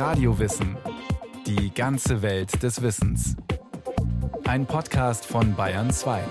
[0.00, 0.78] Radiowissen.
[1.46, 3.36] Die ganze Welt des Wissens.
[4.48, 6.22] Ein Podcast von Bayern 2.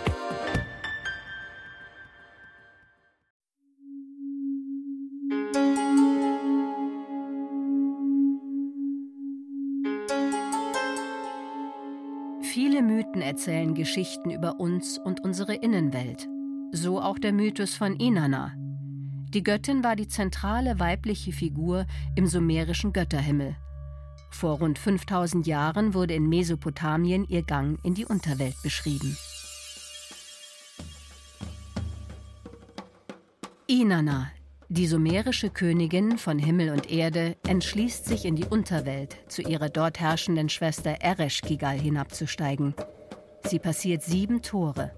[12.41, 16.27] Viele Mythen erzählen Geschichten über uns und unsere Innenwelt.
[16.71, 18.51] So auch der Mythos von Inanna,
[19.33, 23.55] die Göttin war die zentrale weibliche Figur im sumerischen Götterhimmel.
[24.31, 29.15] Vor rund 5000 Jahren wurde in Mesopotamien ihr Gang in die Unterwelt beschrieben.
[33.67, 34.31] Inanna,
[34.67, 39.99] die sumerische Königin von Himmel und Erde, entschließt sich in die Unterwelt zu ihrer dort
[39.99, 42.73] herrschenden Schwester Ereshkigal hinabzusteigen.
[43.43, 44.91] Sie passiert sieben Tore.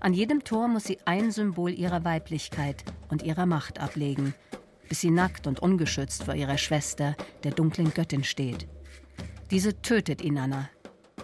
[0.00, 4.34] An jedem Tor muss sie ein Symbol ihrer Weiblichkeit und ihrer Macht ablegen,
[4.88, 8.66] bis sie nackt und ungeschützt vor ihrer Schwester, der dunklen Göttin, steht.
[9.50, 10.68] Diese tötet Inanna.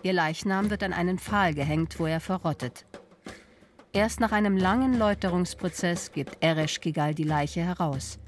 [0.03, 2.87] Ihr Leichnam wird an einen Pfahl gehängt, wo er verrottet.
[3.93, 8.19] Erst nach einem langen Läuterungsprozess gibt Ereshkigal die Leiche heraus.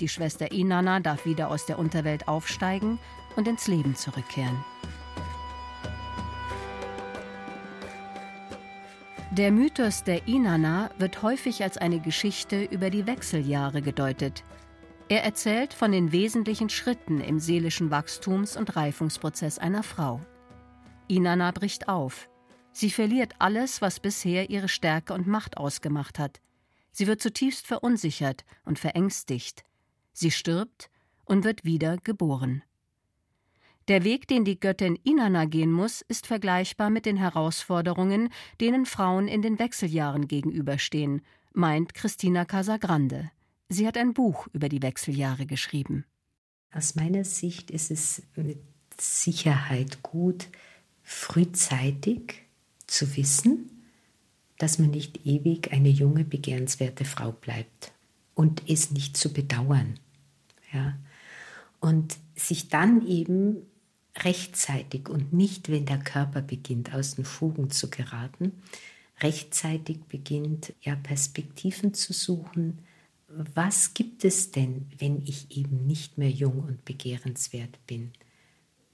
[0.00, 2.98] Die Schwester Inanna darf wieder aus der Unterwelt aufsteigen
[3.34, 4.64] und ins Leben zurückkehren.
[9.38, 14.42] Der Mythos der Inanna wird häufig als eine Geschichte über die Wechseljahre gedeutet.
[15.08, 20.20] Er erzählt von den wesentlichen Schritten im seelischen Wachstums- und Reifungsprozess einer Frau.
[21.06, 22.28] Inanna bricht auf.
[22.72, 26.40] Sie verliert alles, was bisher ihre Stärke und Macht ausgemacht hat.
[26.90, 29.62] Sie wird zutiefst verunsichert und verängstigt.
[30.12, 30.90] Sie stirbt
[31.26, 32.64] und wird wieder geboren.
[33.88, 38.28] Der Weg, den die Göttin Inanna gehen muss, ist vergleichbar mit den Herausforderungen,
[38.60, 41.22] denen Frauen in den Wechseljahren gegenüberstehen,
[41.54, 43.30] meint Christina Casagrande.
[43.70, 46.04] Sie hat ein Buch über die Wechseljahre geschrieben.
[46.70, 48.58] Aus meiner Sicht ist es mit
[49.00, 50.48] Sicherheit gut,
[51.02, 52.42] frühzeitig
[52.86, 53.86] zu wissen,
[54.58, 57.92] dass man nicht ewig eine junge, begehrenswerte Frau bleibt
[58.34, 59.98] und es nicht zu bedauern.
[60.74, 60.98] Ja?
[61.80, 63.62] Und sich dann eben
[64.24, 68.52] rechtzeitig und nicht, wenn der Körper beginnt, aus den Fugen zu geraten,
[69.20, 72.78] rechtzeitig beginnt, ja, Perspektiven zu suchen.
[73.28, 78.12] Was gibt es denn, wenn ich eben nicht mehr jung und begehrenswert bin?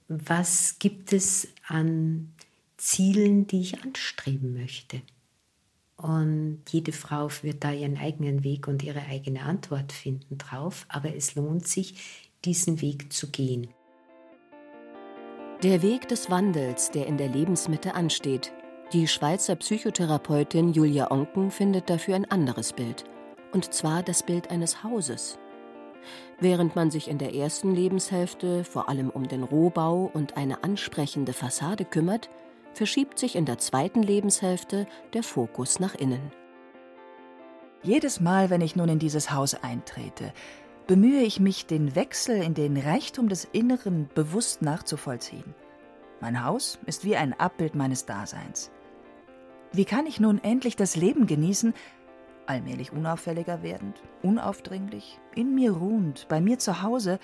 [0.07, 2.33] Was gibt es an
[2.77, 5.01] Zielen, die ich anstreben möchte?
[5.97, 11.15] Und jede Frau wird da ihren eigenen Weg und ihre eigene Antwort finden drauf, aber
[11.15, 13.69] es lohnt sich, diesen Weg zu gehen.
[15.63, 18.51] Der Weg des Wandels, der in der Lebensmitte ansteht.
[18.91, 23.05] Die Schweizer Psychotherapeutin Julia Onken findet dafür ein anderes Bild.
[23.53, 25.39] Und zwar das Bild eines Hauses.
[26.39, 31.31] Während man sich in der ersten Lebenshälfte vor allem um den Rohbau und eine ansprechende
[31.31, 32.29] Fassade kümmert,
[32.73, 36.31] verschiebt sich in der zweiten Lebenshälfte der Fokus nach innen.
[37.81, 40.33] Jedes Mal, wenn ich nun in dieses Haus eintrete,
[40.87, 45.55] bemühe ich mich, den Wechsel in den Reichtum des Inneren bewusst nachzuvollziehen.
[46.21, 48.71] Mein Haus ist wie ein Abbild meines Daseins.
[49.71, 51.73] Wie kann ich nun endlich das Leben genießen,
[52.45, 57.19] allmählich unauffälliger werdend, unaufdringlich, in mir ruhend, bei mir zu Hause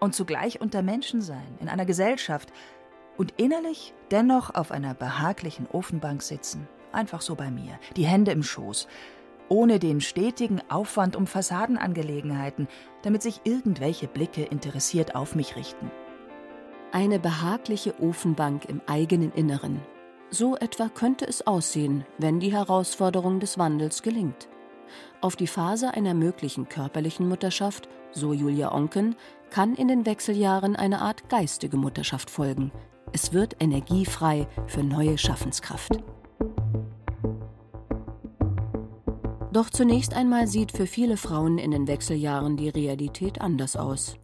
[0.00, 2.52] und zugleich unter Menschen sein, in einer Gesellschaft
[3.16, 8.42] und innerlich dennoch auf einer behaglichen Ofenbank sitzen, einfach so bei mir, die Hände im
[8.42, 8.88] Schoß,
[9.48, 12.68] ohne den stetigen Aufwand um Fassadenangelegenheiten,
[13.02, 15.90] damit sich irgendwelche Blicke interessiert auf mich richten.
[16.92, 19.80] Eine behagliche Ofenbank im eigenen Inneren.
[20.30, 24.48] So etwa könnte es aussehen, wenn die Herausforderung des Wandels gelingt.
[25.20, 29.16] Auf die Phase einer möglichen körperlichen Mutterschaft, so Julia Onken,
[29.50, 32.72] kann in den Wechseljahren eine Art geistige Mutterschaft folgen.
[33.12, 35.92] Es wird energiefrei für neue Schaffenskraft.
[39.56, 44.18] Doch zunächst einmal sieht für viele Frauen in den Wechseljahren die Realität anders aus.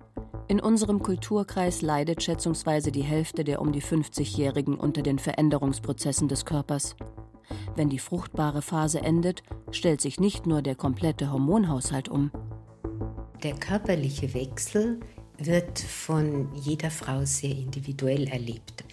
[0.47, 6.45] In unserem Kulturkreis leidet schätzungsweise die Hälfte der um die 50-Jährigen unter den Veränderungsprozessen des
[6.45, 6.97] Körpers.
[7.75, 12.31] Wenn die fruchtbare Phase endet, stellt sich nicht nur der komplette Hormonhaushalt um.
[13.43, 15.01] Der körperliche Wechsel
[15.39, 18.85] wird von jeder Frau sehr individuell erlebt.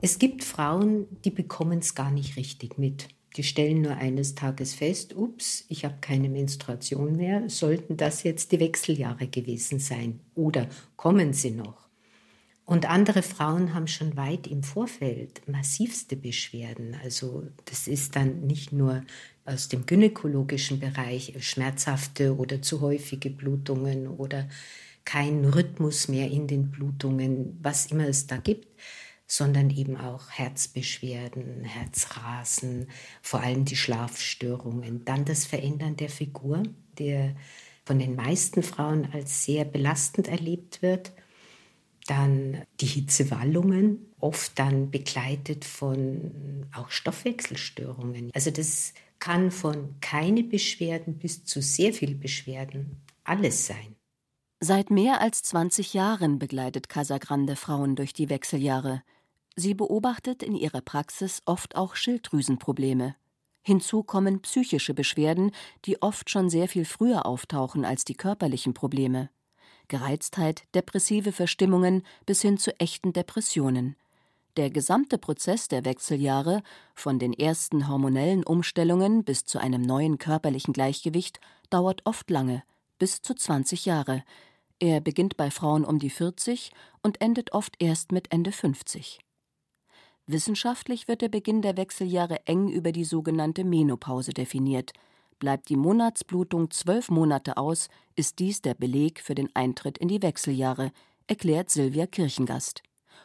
[0.00, 3.06] Es gibt Frauen, die bekommen es gar nicht richtig mit.
[3.36, 8.52] Die stellen nur eines Tages fest, ups, ich habe keine Menstruation mehr, sollten das jetzt
[8.52, 11.86] die Wechseljahre gewesen sein oder kommen sie noch?
[12.64, 16.96] Und andere Frauen haben schon weit im Vorfeld massivste Beschwerden.
[17.04, 19.04] Also das ist dann nicht nur
[19.44, 24.48] aus dem gynäkologischen Bereich schmerzhafte oder zu häufige Blutungen oder
[25.04, 28.66] kein Rhythmus mehr in den Blutungen, was immer es da gibt,
[29.26, 32.88] sondern eben auch Herzbeschwerden, Herzrasen,
[33.22, 35.04] vor allem die Schlafstörungen.
[35.04, 36.62] Dann das Verändern der Figur,
[36.98, 37.34] der
[37.84, 41.12] von den meisten Frauen als sehr belastend erlebt wird.
[42.06, 48.30] Dann die Hitzewallungen, oft dann begleitet von auch Stoffwechselstörungen.
[48.32, 53.96] Also das kann von keine Beschwerden bis zu sehr viel Beschwerden alles sein.
[54.60, 59.02] Seit mehr als 20 Jahren begleitet Casagrande Frauen durch die Wechseljahre.
[59.56, 63.16] Sie beobachtet in ihrer Praxis oft auch Schilddrüsenprobleme.
[63.62, 65.50] Hinzu kommen psychische Beschwerden,
[65.86, 69.30] die oft schon sehr viel früher auftauchen als die körperlichen Probleme.
[69.88, 73.96] Gereiztheit, depressive Verstimmungen bis hin zu echten Depressionen.
[74.56, 76.62] Der gesamte Prozess der Wechseljahre,
[76.94, 82.62] von den ersten hormonellen Umstellungen bis zu einem neuen körperlichen Gleichgewicht, dauert oft lange,
[82.98, 84.22] bis zu 20 Jahre.
[84.78, 86.70] Er beginnt bei Frauen um die 40
[87.02, 89.25] und endet oft erst mit Ende 50.
[90.28, 94.92] Wissenschaftlich wird der Beginn der Wechseljahre eng über die sogenannte Menopause definiert.
[95.38, 100.22] Bleibt die Monatsblutung zwölf Monate aus, ist dies der Beleg für den Eintritt in die
[100.22, 100.90] Wechseljahre,
[101.28, 102.82] erklärt Silvia Kirchengast,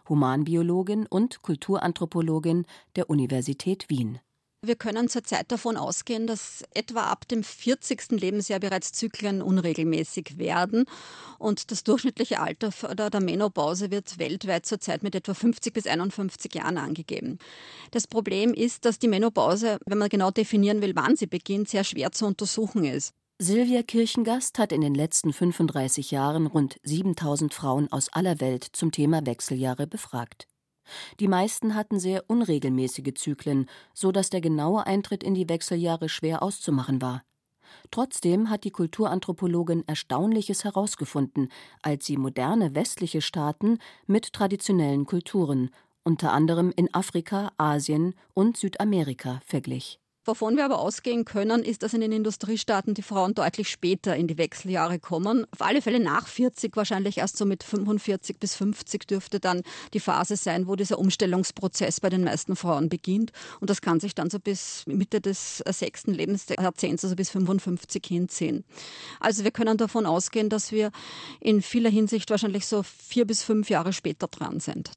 [0.10, 2.66] Humanbiologin und Kulturanthropologin
[2.96, 4.20] der Universität Wien.
[4.64, 8.12] Wir können zurzeit davon ausgehen, dass etwa ab dem 40.
[8.12, 10.86] Lebensjahr bereits Zyklen unregelmäßig werden.
[11.40, 12.70] Und das durchschnittliche Alter
[13.10, 17.40] der Menopause wird weltweit zurzeit mit etwa 50 bis 51 Jahren angegeben.
[17.90, 21.84] Das Problem ist, dass die Menopause, wenn man genau definieren will, wann sie beginnt, sehr
[21.84, 23.16] schwer zu untersuchen ist.
[23.40, 28.92] Silvia Kirchengast hat in den letzten 35 Jahren rund 7000 Frauen aus aller Welt zum
[28.92, 30.48] Thema Wechseljahre befragt.
[31.20, 36.44] Die meisten hatten sehr unregelmäßige Zyklen, so dass der genaue Eintritt in die Wechseljahre schwer
[36.44, 37.22] auszumachen war.
[37.90, 41.50] Trotzdem hat die Kulturanthropologin Erstaunliches herausgefunden,
[41.82, 45.70] als sie moderne westliche Staaten mit traditionellen Kulturen,
[46.04, 50.01] unter anderem in Afrika, Asien und Südamerika, verglich.
[50.24, 54.28] Wovon wir aber ausgehen können, ist, dass in den Industriestaaten die Frauen deutlich später in
[54.28, 55.48] die Wechseljahre kommen.
[55.52, 59.64] Auf alle Fälle nach 40, wahrscheinlich erst so mit 45 bis 50 dürfte dann
[59.96, 63.32] die Phase sein, wo dieser Umstellungsprozess bei den meisten Frauen beginnt.
[63.62, 68.64] Und das kann sich dann so bis Mitte des sechsten Lebensjahrzehnts, also bis 55 hinziehen.
[69.20, 70.92] Also wir können davon ausgehen, dass wir
[71.40, 74.92] in vieler Hinsicht wahrscheinlich so vier bis fünf Jahre später dran sind.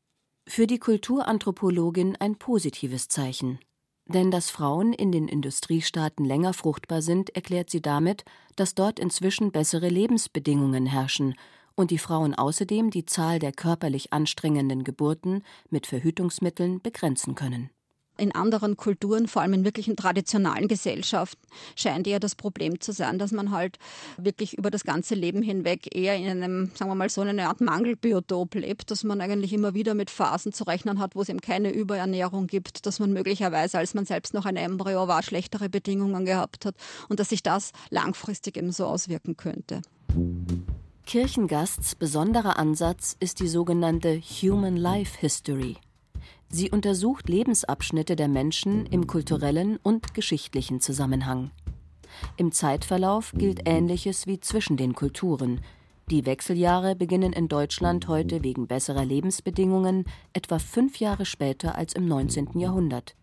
[0.46, 3.58] Für die Kulturanthropologin ein positives Zeichen.
[4.06, 8.24] Denn dass Frauen in den Industriestaaten länger fruchtbar sind, erklärt sie damit,
[8.56, 11.34] dass dort inzwischen bessere Lebensbedingungen herrschen
[11.74, 17.70] und die Frauen außerdem die Zahl der körperlich anstrengenden Geburten mit Verhütungsmitteln begrenzen können
[18.16, 21.40] in anderen Kulturen, vor allem in wirklichen traditionalen Gesellschaften,
[21.76, 23.78] scheint eher das Problem zu sein, dass man halt
[24.16, 27.60] wirklich über das ganze Leben hinweg eher in einem, sagen wir mal, so eine Art
[27.60, 31.40] Mangelbiotop lebt, dass man eigentlich immer wieder mit Phasen zu rechnen hat, wo es eben
[31.40, 36.24] keine Überernährung gibt, dass man möglicherweise, als man selbst noch ein Embryo war, schlechtere Bedingungen
[36.24, 36.76] gehabt hat
[37.08, 39.82] und dass sich das langfristig eben so auswirken könnte.
[41.06, 45.76] Kirchengasts besonderer Ansatz ist die sogenannte Human Life History.
[46.56, 51.50] Sie untersucht Lebensabschnitte der Menschen im kulturellen und geschichtlichen Zusammenhang.
[52.36, 55.62] Im Zeitverlauf gilt Ähnliches wie zwischen den Kulturen.
[56.12, 62.06] Die Wechseljahre beginnen in Deutschland heute wegen besserer Lebensbedingungen etwa fünf Jahre später als im
[62.06, 62.56] 19.
[62.60, 63.16] Jahrhundert.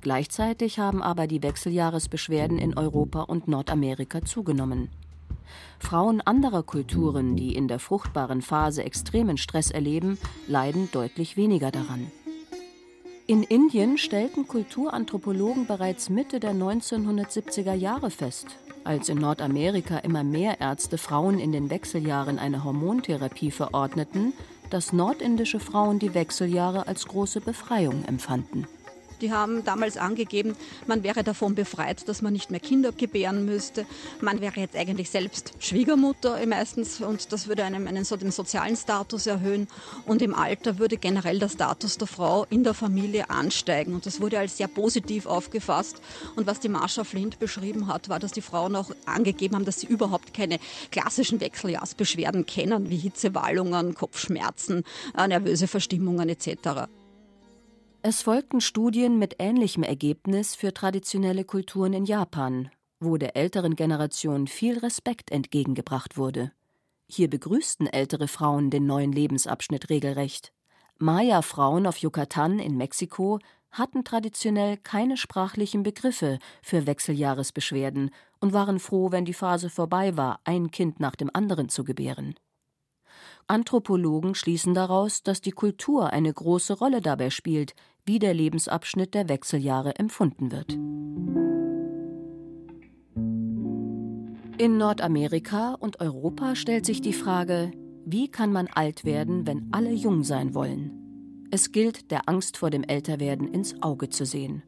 [0.00, 4.90] Gleichzeitig haben aber die Wechseljahresbeschwerden in Europa und Nordamerika zugenommen.
[5.80, 12.12] Frauen anderer Kulturen, die in der fruchtbaren Phase extremen Stress erleben, leiden deutlich weniger daran.
[13.26, 20.60] In Indien stellten Kulturanthropologen bereits Mitte der 1970er Jahre fest, als in Nordamerika immer mehr
[20.60, 24.34] Ärzte Frauen in den Wechseljahren eine Hormontherapie verordneten,
[24.68, 28.66] dass nordindische Frauen die Wechseljahre als große Befreiung empfanden.
[29.20, 30.56] Die haben damals angegeben,
[30.86, 33.86] man wäre davon befreit, dass man nicht mehr Kinder gebären müsste.
[34.20, 38.76] Man wäre jetzt eigentlich selbst Schwiegermutter meistens und das würde einem einen so den sozialen
[38.76, 39.68] Status erhöhen
[40.06, 44.20] und im Alter würde generell der Status der Frau in der Familie ansteigen und das
[44.20, 46.00] wurde als sehr positiv aufgefasst
[46.36, 49.80] und was die Marsha Flint beschrieben hat, war, dass die Frauen auch angegeben haben, dass
[49.80, 50.58] sie überhaupt keine
[50.90, 54.84] klassischen Wechseljahrsbeschwerden kennen, wie Hitzewallungen, Kopfschmerzen,
[55.16, 56.88] äh, nervöse Verstimmungen etc.
[58.06, 62.70] Es folgten Studien mit ähnlichem Ergebnis für traditionelle Kulturen in Japan,
[63.00, 66.52] wo der älteren Generation viel Respekt entgegengebracht wurde.
[67.08, 70.52] Hier begrüßten ältere Frauen den neuen Lebensabschnitt regelrecht.
[70.98, 73.38] Maya-Frauen auf Yucatan in Mexiko
[73.70, 80.40] hatten traditionell keine sprachlichen Begriffe für Wechseljahresbeschwerden und waren froh, wenn die Phase vorbei war,
[80.44, 82.34] ein Kind nach dem anderen zu gebären.
[83.46, 89.28] Anthropologen schließen daraus, dass die Kultur eine große Rolle dabei spielt, wie der Lebensabschnitt der
[89.28, 90.72] Wechseljahre empfunden wird.
[94.56, 97.72] In Nordamerika und Europa stellt sich die Frage,
[98.06, 101.48] wie kann man alt werden, wenn alle jung sein wollen?
[101.50, 104.62] Es gilt, der Angst vor dem Älterwerden ins Auge zu sehen.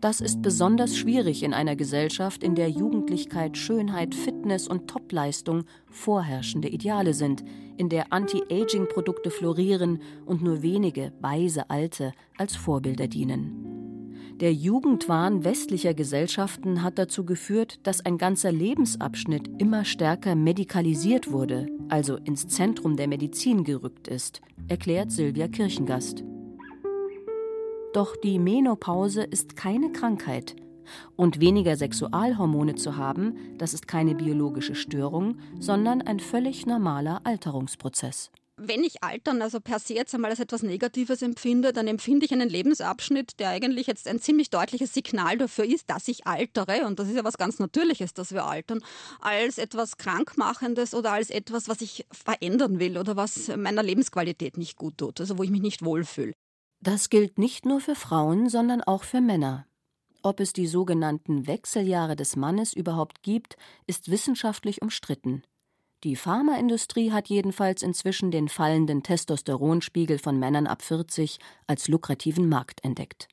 [0.00, 6.68] Das ist besonders schwierig in einer Gesellschaft, in der Jugendlichkeit, Schönheit, Fitness und Topleistung vorherrschende
[6.68, 7.44] Ideale sind,
[7.76, 13.74] in der Anti-Aging-Produkte florieren und nur wenige weise Alte als Vorbilder dienen.
[14.40, 21.68] Der Jugendwahn westlicher Gesellschaften hat dazu geführt, dass ein ganzer Lebensabschnitt immer stärker medikalisiert wurde,
[21.88, 26.24] also ins Zentrum der Medizin gerückt ist, erklärt Silvia Kirchengast.
[27.94, 30.56] Doch die Menopause ist keine Krankheit.
[31.14, 38.32] Und weniger Sexualhormone zu haben, das ist keine biologische Störung, sondern ein völlig normaler Alterungsprozess.
[38.56, 42.32] Wenn ich Altern also per se jetzt einmal als etwas Negatives empfinde, dann empfinde ich
[42.32, 46.98] einen Lebensabschnitt, der eigentlich jetzt ein ziemlich deutliches Signal dafür ist, dass ich altere, und
[46.98, 48.80] das ist ja was ganz Natürliches, dass wir altern,
[49.20, 54.76] als etwas Krankmachendes oder als etwas, was ich verändern will oder was meiner Lebensqualität nicht
[54.76, 56.32] gut tut, also wo ich mich nicht wohlfühle.
[56.84, 59.66] Das gilt nicht nur für Frauen, sondern auch für Männer.
[60.22, 65.44] Ob es die sogenannten Wechseljahre des Mannes überhaupt gibt, ist wissenschaftlich umstritten.
[66.02, 72.84] Die Pharmaindustrie hat jedenfalls inzwischen den fallenden Testosteronspiegel von Männern ab 40 als lukrativen Markt
[72.84, 73.28] entdeckt.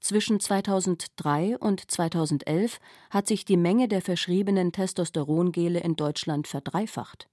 [0.00, 2.78] Zwischen 2003 und 2011
[3.10, 7.26] hat sich die Menge der verschriebenen Testosterongele in Deutschland verdreifacht.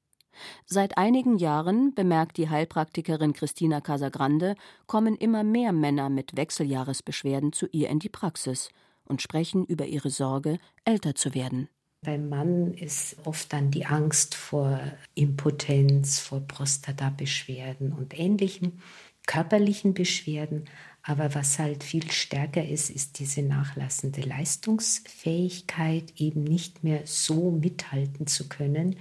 [0.66, 4.56] Seit einigen Jahren, bemerkt die Heilpraktikerin Christina Casagrande,
[4.88, 8.70] kommen immer mehr Männer mit Wechseljahresbeschwerden zu ihr in die Praxis
[9.06, 11.70] und sprechen über ihre Sorge, älter zu werden.
[12.04, 14.80] Beim Mann ist oft dann die Angst vor
[15.16, 18.82] Impotenz, vor Prostatabeschwerden und ähnlichen
[19.26, 20.66] körperlichen Beschwerden.
[21.02, 28.28] Aber was halt viel stärker ist, ist diese nachlassende Leistungsfähigkeit, eben nicht mehr so mithalten
[28.28, 28.98] zu können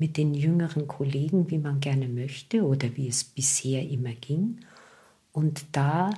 [0.00, 4.60] mit den jüngeren Kollegen, wie man gerne möchte oder wie es bisher immer ging.
[5.30, 6.10] Und da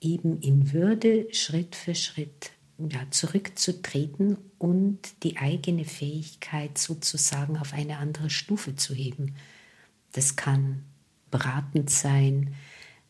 [0.00, 7.98] eben in Würde Schritt für Schritt ja, zurückzutreten und die eigene Fähigkeit sozusagen auf eine
[7.98, 9.36] andere Stufe zu heben.
[10.12, 10.82] Das kann
[11.30, 12.54] beratend sein.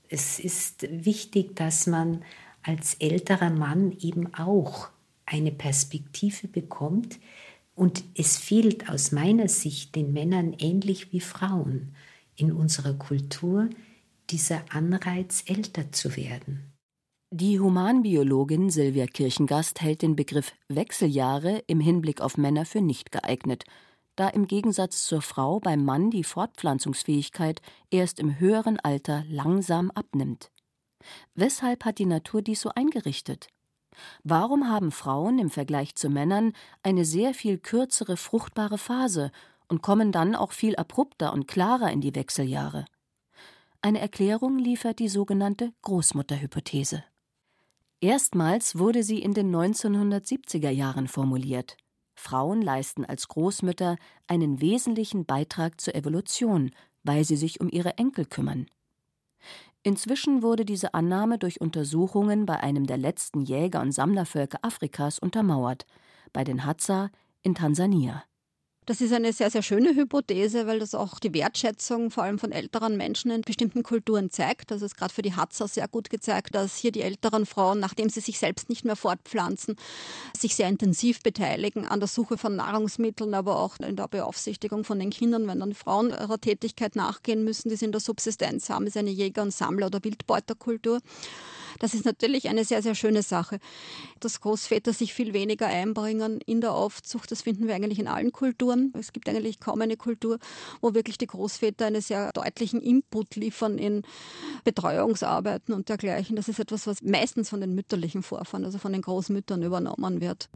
[0.09, 2.23] Es ist wichtig, dass man
[2.63, 4.91] als älterer Mann eben auch
[5.25, 7.19] eine Perspektive bekommt,
[7.81, 11.95] und es fehlt aus meiner Sicht den Männern ähnlich wie Frauen
[12.37, 13.71] in unserer Kultur
[14.29, 16.75] dieser Anreiz, älter zu werden.
[17.31, 23.65] Die Humanbiologin Silvia Kirchengast hält den Begriff Wechseljahre im Hinblick auf Männer für nicht geeignet,
[24.15, 30.51] da im Gegensatz zur Frau beim Mann die Fortpflanzungsfähigkeit erst im höheren Alter langsam abnimmt.
[31.35, 33.49] Weshalb hat die Natur dies so eingerichtet?
[34.23, 39.31] Warum haben Frauen im Vergleich zu Männern eine sehr viel kürzere fruchtbare Phase
[39.69, 42.85] und kommen dann auch viel abrupter und klarer in die Wechseljahre?
[43.83, 47.03] Eine Erklärung liefert die sogenannte Großmutterhypothese.
[48.01, 51.77] Erstmals wurde sie in den 1970er Jahren formuliert.
[52.15, 56.71] Frauen leisten als Großmütter einen wesentlichen Beitrag zur Evolution,
[57.03, 58.67] weil sie sich um ihre Enkel kümmern.
[59.83, 65.87] Inzwischen wurde diese Annahme durch Untersuchungen bei einem der letzten Jäger- und Sammlervölker Afrikas untermauert,
[66.33, 67.11] bei den Hadza
[67.43, 68.25] in Tansania
[68.91, 72.51] das ist eine sehr, sehr schöne Hypothese, weil das auch die Wertschätzung vor allem von
[72.51, 74.73] älteren Menschen in bestimmten Kulturen zeigt.
[74.73, 78.09] Das ist gerade für die Hatzer sehr gut gezeigt, dass hier die älteren Frauen, nachdem
[78.09, 79.77] sie sich selbst nicht mehr fortpflanzen,
[80.37, 84.99] sich sehr intensiv beteiligen an der Suche von Nahrungsmitteln, aber auch in der Beaufsichtigung von
[84.99, 88.89] den Kindern, wenn dann Frauen ihrer Tätigkeit nachgehen müssen, die sie in der Subsistenz haben,
[88.89, 90.99] ist eine Jäger- und Sammler- oder Wildbeuterkultur.
[91.81, 93.59] Das ist natürlich eine sehr, sehr schöne Sache.
[94.21, 98.33] Dass Großväter sich viel weniger einbringen in der Aufzucht, das finden wir eigentlich in allen
[98.33, 98.80] Kulturen.
[98.99, 100.39] Es gibt eigentlich kaum eine Kultur,
[100.81, 104.03] wo wirklich die Großväter einen sehr deutlichen Input liefern in
[104.65, 106.37] Betreuungsarbeiten und dergleichen.
[106.37, 110.49] Das ist etwas, was meistens von den mütterlichen Vorfahren, also von den Großmüttern übernommen wird.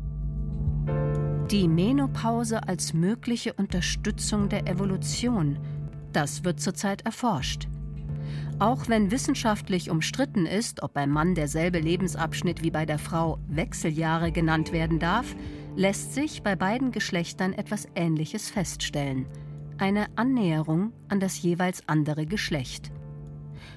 [1.50, 5.58] Die Menopause als mögliche Unterstützung der Evolution,
[6.12, 7.68] das wird zurzeit erforscht.
[8.60, 14.32] Auch wenn wissenschaftlich umstritten ist, ob beim Mann derselbe Lebensabschnitt wie bei der Frau Wechseljahre
[14.32, 15.34] genannt werden darf,
[15.76, 19.26] lässt sich bei beiden Geschlechtern etwas Ähnliches feststellen.
[19.78, 22.92] Eine Annäherung an das jeweils andere Geschlecht.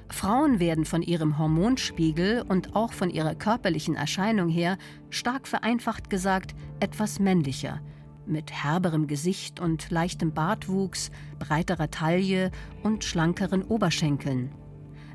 [0.10, 4.78] Frauen werden von ihrem Hormonspiegel und auch von ihrer körperlichen Erscheinung her,
[5.10, 7.82] stark vereinfacht gesagt, etwas männlicher.
[8.30, 12.52] mit herberem Gesicht und leichtem Bartwuchs, breiterer Taille
[12.84, 14.52] und schlankeren Oberschenkeln.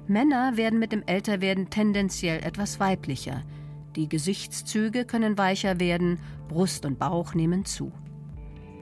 [0.07, 3.45] Männer werden mit dem Älterwerden tendenziell etwas weiblicher.
[3.97, 6.19] Die Gesichtszüge können weicher werden,
[6.49, 7.93] Brust und Bauch nehmen zu.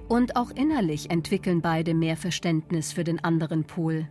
[0.09, 4.09] Und auch innerlich entwickeln beide mehr Verständnis für den anderen Pol.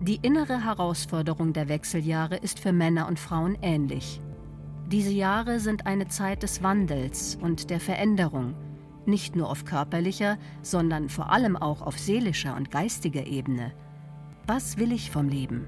[0.00, 4.20] Die innere Herausforderung der Wechseljahre ist für Männer und Frauen ähnlich.
[4.90, 8.54] Diese Jahre sind eine Zeit des Wandels und der Veränderung,
[9.06, 13.72] nicht nur auf körperlicher, sondern vor allem auch auf seelischer und geistiger Ebene.
[14.46, 15.66] Was will ich vom Leben?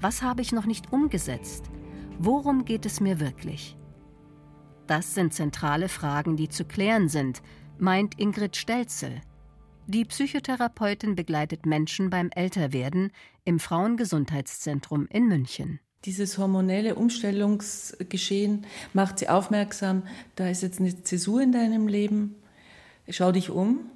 [0.00, 1.70] Was habe ich noch nicht umgesetzt?
[2.18, 3.76] Worum geht es mir wirklich?
[4.86, 7.42] Das sind zentrale Fragen, die zu klären sind,
[7.78, 9.20] meint Ingrid Stelzel.
[9.86, 13.12] Die Psychotherapeutin begleitet Menschen beim Älterwerden
[13.44, 15.80] im Frauengesundheitszentrum in München.
[16.04, 20.02] Dieses hormonelle Umstellungsgeschehen macht sie aufmerksam,
[20.36, 22.34] da ist jetzt eine Zäsur in deinem Leben.
[23.08, 23.90] Schau dich um,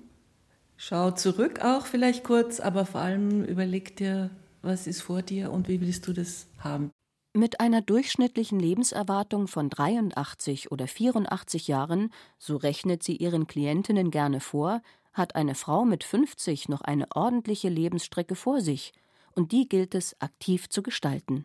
[0.76, 4.30] schau zurück auch vielleicht kurz, aber vor allem überleg dir,
[4.62, 6.90] was ist vor dir und wie willst du das haben.
[7.34, 14.40] Mit einer durchschnittlichen Lebenserwartung von 83 oder 84 Jahren, so rechnet sie ihren Klientinnen gerne
[14.40, 14.82] vor,
[15.12, 18.92] hat eine Frau mit 50 noch eine ordentliche Lebensstrecke vor sich,
[19.34, 21.44] und die gilt es aktiv zu gestalten.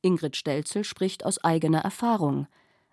[0.00, 2.46] Ingrid Stelzel spricht aus eigener Erfahrung.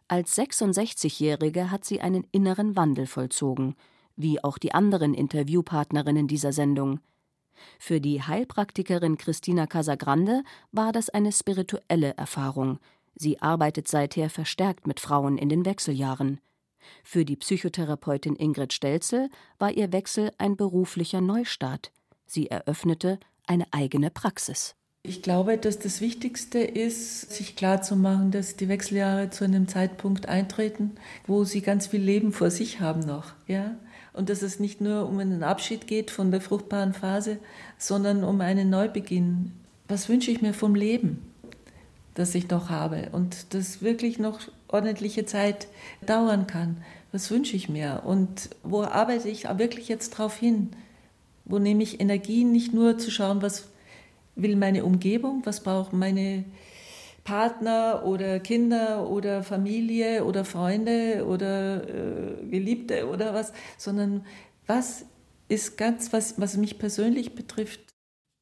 [0.08, 3.75] Als 66-Jährige hat sie einen inneren Wandel vollzogen,
[4.15, 7.00] wie auch die anderen Interviewpartnerinnen dieser Sendung.
[7.80, 12.80] Für die Heilpraktikerin Christina Casagrande war das eine spirituelle Erfahrung.
[13.15, 16.39] Sie arbeitet seither verstärkt mit Frauen in den Wechseljahren.
[17.03, 21.91] Für die Psychotherapeutin Ingrid Stelzel war ihr Wechsel ein beruflicher Neustart.
[22.25, 24.75] Sie eröffnete eine eigene Praxis.
[25.03, 30.91] Ich glaube, dass das Wichtigste ist, sich klarzumachen, dass die Wechseljahre zu einem Zeitpunkt eintreten,
[31.25, 33.34] wo sie ganz viel Leben vor sich haben noch.
[33.48, 33.75] Ja?
[34.13, 37.39] Und dass es nicht nur um einen Abschied geht von der fruchtbaren Phase,
[37.77, 39.53] sondern um einen Neubeginn.
[39.88, 41.22] Was wünsche ich mir vom Leben,
[42.13, 45.68] das ich noch habe und das wirklich noch ordentliche Zeit
[46.05, 46.77] dauern kann?
[47.12, 50.70] Was wünsche ich mir und wo arbeite ich wirklich jetzt drauf hin?
[51.46, 53.68] Wo nehme ich Energie, nicht nur zu schauen, was
[54.35, 56.46] will meine Umgebung, was brauchen meine
[57.24, 64.25] Partner oder Kinder oder Familie oder Freunde oder äh, Geliebte oder was, sondern
[64.68, 65.05] was
[65.48, 67.92] ist ganz, was, was mich persönlich betrifft.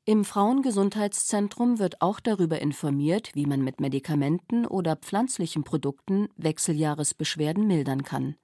[0.06, 8.04] Im Frauengesundheitszentrum wird auch darüber informiert, wie man mit Medikamenten oder pflanzlichen Produkten Wechseljahresbeschwerden mildern
[8.04, 8.36] kann.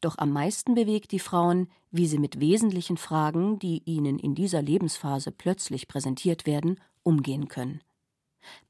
[0.00, 4.60] Doch am meisten bewegt die Frauen, wie sie mit wesentlichen Fragen, die ihnen in dieser
[4.60, 7.80] Lebensphase plötzlich präsentiert werden, umgehen können.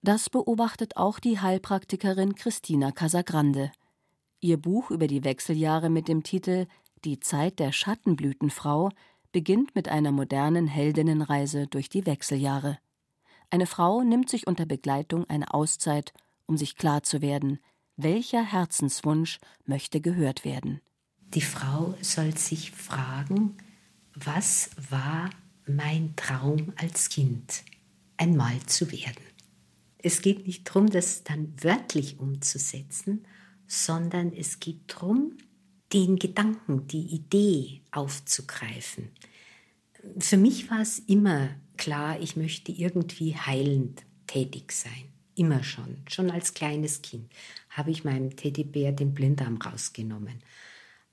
[0.03, 3.73] Das beobachtet auch die Heilpraktikerin Christina Casagrande.
[4.41, 6.67] Ihr Buch über die Wechseljahre mit dem Titel
[7.05, 8.91] Die Zeit der Schattenblütenfrau
[9.33, 12.79] beginnt mit einer modernen Heldinnenreise durch die Wechseljahre.
[13.51, 16.13] Eine Frau nimmt sich unter Begleitung eine Auszeit,
[16.47, 17.59] um sich klar zu werden,
[17.97, 20.81] welcher Herzenswunsch möchte gehört werden.
[21.35, 23.57] Die Frau soll sich fragen,
[24.15, 25.31] was war
[25.67, 27.65] mein Traum als Kind,
[28.17, 29.23] einmal zu werden.
[29.99, 33.27] Es geht nicht darum, das dann wörtlich umzusetzen,
[33.67, 35.37] sondern es geht darum,
[35.93, 39.11] den Gedanken, die Idee aufzugreifen.
[40.19, 45.13] Für mich war es immer klar, ich möchte irgendwie heilend tätig sein.
[45.35, 45.99] Immer schon.
[46.09, 47.31] Schon als kleines Kind
[47.71, 50.43] habe ich meinem Teddybär den Blinddarm rausgenommen.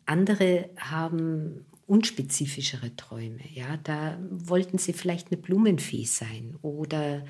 [0.05, 3.41] Andere haben unspezifischere Träume.
[3.53, 7.23] Ja, da wollten sie vielleicht eine Blumenfee sein oder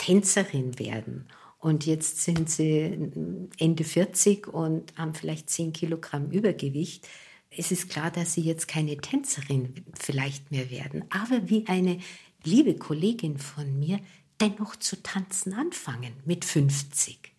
[0.00, 1.26] Tänzerin werden.
[1.58, 3.10] Und jetzt sind sie
[3.58, 7.06] Ende 40 und haben vielleicht 10 Kilogramm Übergewicht.
[7.50, 11.98] Es ist klar, dass sie jetzt keine Tänzerin vielleicht mehr werden, aber wie eine
[12.44, 14.00] liebe Kollegin von mir
[14.40, 17.34] dennoch zu tanzen anfangen mit 50.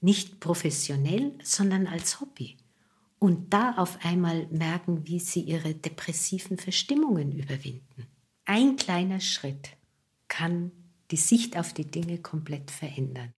[0.00, 2.56] Nicht professionell, sondern als Hobby.
[3.18, 8.06] Und da auf einmal merken, wie sie ihre depressiven Verstimmungen überwinden.
[8.46, 9.76] Ein kleiner Schritt
[10.28, 10.72] kann
[11.10, 13.32] die Sicht auf die Dinge komplett verändern.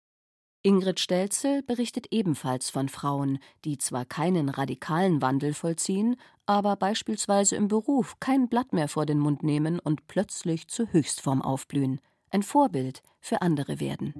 [0.62, 7.68] Ingrid Stelzel berichtet ebenfalls von Frauen, die zwar keinen radikalen Wandel vollziehen, aber beispielsweise im
[7.68, 13.02] Beruf kein Blatt mehr vor den Mund nehmen und plötzlich zur Höchstform aufblühen, ein Vorbild
[13.20, 14.12] für andere werden.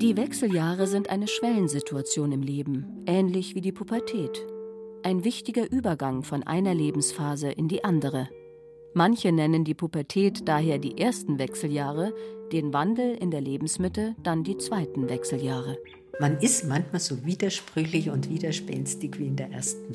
[0.00, 4.46] Die Wechseljahre sind eine Schwellensituation im Leben, ähnlich wie die Pubertät.
[5.02, 8.28] Ein wichtiger Übergang von einer Lebensphase in die andere.
[8.94, 12.14] Manche nennen die Pubertät daher die ersten Wechseljahre,
[12.52, 15.78] den Wandel in der Lebensmitte dann die zweiten Wechseljahre.
[16.20, 19.92] Man ist manchmal so widersprüchlich und widerspenstig wie in der ersten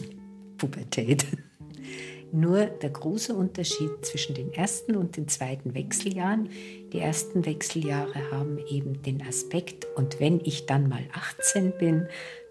[0.58, 1.26] Pubertät.
[2.32, 6.50] Nur der große Unterschied zwischen den ersten und den zweiten Wechseljahren.
[6.92, 12.08] Die ersten Wechseljahre haben eben den Aspekt, und wenn ich dann mal 18 bin,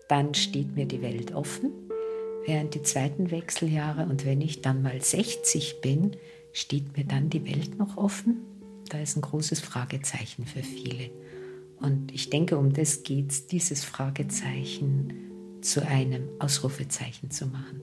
[0.08, 1.72] dann steht mir die Welt offen.
[2.46, 6.16] Während die zweiten Wechseljahre, und wenn ich dann mal 60 bin,
[6.52, 8.38] steht mir dann die Welt noch offen?
[8.88, 11.10] Da ist ein großes Fragezeichen für viele.
[11.80, 17.80] Und ich denke, um das geht es, dieses Fragezeichen zu einem Ausrufezeichen zu machen.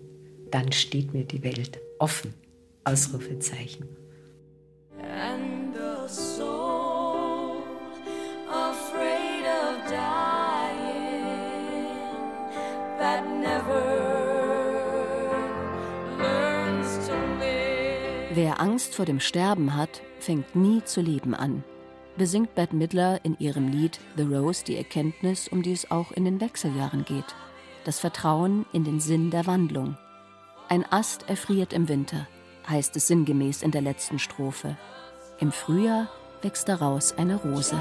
[0.52, 2.34] Dann steht mir die Welt offen.
[2.84, 3.88] Ausrufezeichen.
[5.02, 5.49] And
[18.42, 21.62] Wer Angst vor dem Sterben hat, fängt nie zu leben an,
[22.16, 26.24] besingt Bette Midler in ihrem Lied The Rose die Erkenntnis, um die es auch in
[26.24, 27.36] den Wechseljahren geht.
[27.84, 29.98] Das Vertrauen in den Sinn der Wandlung.
[30.70, 32.30] Ein Ast erfriert im Winter,
[32.70, 34.78] heißt es sinngemäß in der letzten Strophe.
[35.42, 36.08] Im Frühjahr
[36.42, 37.76] wächst daraus eine Rose.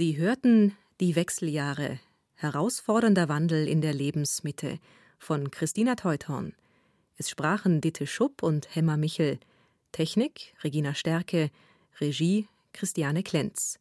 [0.00, 2.00] Sie hörten Die Wechseljahre
[2.32, 4.78] Herausfordernder Wandel in der Lebensmitte
[5.18, 6.54] von Christina Teuthorn.
[7.18, 9.38] Es sprachen Ditte Schupp und Hemmer Michel.
[9.92, 11.50] Technik Regina Stärke,
[12.00, 13.78] Regie Christiane Klenz.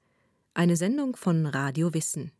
[0.54, 2.34] Eine Sendung von Radio Wissen.